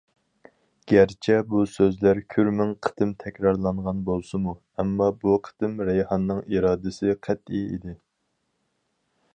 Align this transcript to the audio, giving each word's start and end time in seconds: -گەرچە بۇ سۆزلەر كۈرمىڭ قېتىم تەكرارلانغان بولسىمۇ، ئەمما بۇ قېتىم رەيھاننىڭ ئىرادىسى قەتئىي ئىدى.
-گەرچە 0.91 1.33
بۇ 1.49 1.59
سۆزلەر 1.73 2.21
كۈرمىڭ 2.35 2.71
قېتىم 2.87 3.11
تەكرارلانغان 3.25 4.01
بولسىمۇ، 4.09 4.57
ئەمما 4.83 5.11
بۇ 5.25 5.37
قېتىم 5.49 5.77
رەيھاننىڭ 5.91 6.43
ئىرادىسى 6.55 7.17
قەتئىي 7.29 7.63
ئىدى. 7.77 7.97